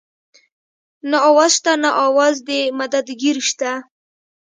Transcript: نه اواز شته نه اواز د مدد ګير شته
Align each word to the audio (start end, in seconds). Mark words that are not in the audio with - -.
نه 1.09 1.17
اواز 1.29 1.51
شته 1.57 1.71
نه 1.83 1.89
اواز 2.05 2.35
د 2.47 2.49
مدد 2.79 3.07
ګير 3.21 3.37
شته 3.49 3.71